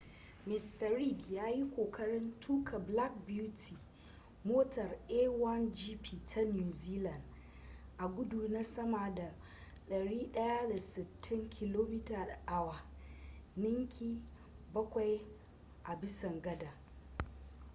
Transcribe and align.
mista 0.47 0.87
reid 0.95 1.21
ya 1.31 1.49
yi 1.49 1.65
kokarin 1.75 2.33
tuka 2.39 2.79
black 2.79 3.11
beauty 3.27 3.75
motar 4.43 4.89
a1gp 5.09 6.05
ta 6.27 6.41
new 6.41 6.69
zealand 6.69 7.23
a 7.97 8.07
gudu 8.07 8.47
na 8.47 8.63
sama 8.63 9.11
da 9.15 9.33
160km 9.89 12.25
/ 12.63 12.67
h 12.75 12.81
ninki 13.57 14.21
bakwai 14.73 15.21
a 15.83 15.95
bisa 15.95 16.29
gadan 16.41 16.77